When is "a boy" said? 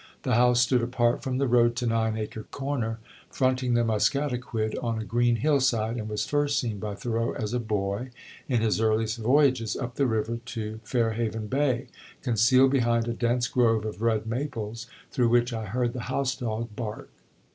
7.53-8.09